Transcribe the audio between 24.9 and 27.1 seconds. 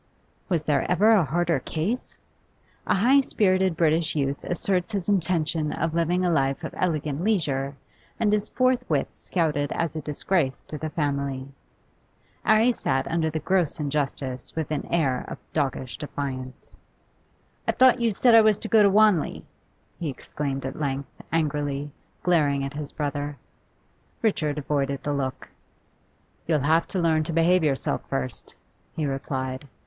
the look. 'You'll have to